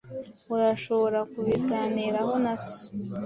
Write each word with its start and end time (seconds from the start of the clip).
Urashobora 0.55 1.19
kubiganiraho 1.31 2.33
na 2.43 2.53
so. 2.63 2.73